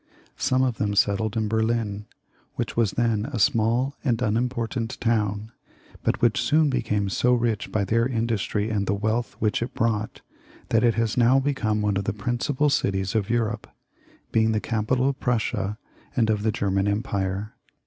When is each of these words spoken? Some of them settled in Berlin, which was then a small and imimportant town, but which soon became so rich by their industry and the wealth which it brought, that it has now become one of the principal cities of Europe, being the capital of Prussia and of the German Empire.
Some 0.39 0.63
of 0.63 0.79
them 0.79 0.95
settled 0.95 1.37
in 1.37 1.47
Berlin, 1.47 2.07
which 2.55 2.75
was 2.75 2.93
then 2.93 3.25
a 3.27 3.37
small 3.37 3.93
and 4.03 4.17
imimportant 4.19 4.99
town, 4.99 5.51
but 6.03 6.23
which 6.23 6.41
soon 6.41 6.71
became 6.71 7.07
so 7.07 7.35
rich 7.35 7.71
by 7.71 7.83
their 7.85 8.07
industry 8.07 8.71
and 8.71 8.87
the 8.87 8.95
wealth 8.95 9.35
which 9.37 9.61
it 9.61 9.75
brought, 9.75 10.21
that 10.69 10.83
it 10.83 10.95
has 10.95 11.17
now 11.17 11.39
become 11.39 11.83
one 11.83 11.97
of 11.97 12.05
the 12.05 12.13
principal 12.13 12.71
cities 12.71 13.13
of 13.13 13.29
Europe, 13.29 13.67
being 14.31 14.53
the 14.53 14.59
capital 14.59 15.09
of 15.09 15.19
Prussia 15.19 15.77
and 16.15 16.31
of 16.31 16.41
the 16.41 16.51
German 16.51 16.87
Empire. 16.87 17.53